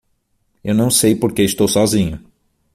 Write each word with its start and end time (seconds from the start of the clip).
Eu 0.63 0.73
não 0.73 0.89
sei 0.89 1.13
porque 1.15 1.43
estou 1.43 1.67
sozinho 1.67 2.19